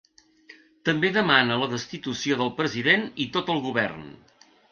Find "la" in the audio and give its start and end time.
1.65-1.67